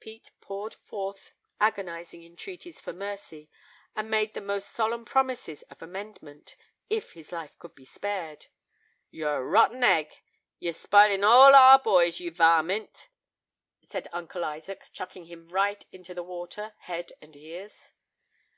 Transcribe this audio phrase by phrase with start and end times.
[0.00, 3.48] Pete poured forth agonizing entreaties for mercy,
[3.96, 6.56] and made the most solemn promises of amendment,
[6.90, 8.48] if his life could be spared.
[9.10, 10.12] "You're a rotten egg;
[10.58, 13.08] you're spilin' all our boys, you varmint,"
[13.82, 17.94] said Uncle Isaac, chucking him right into the water, head and ears.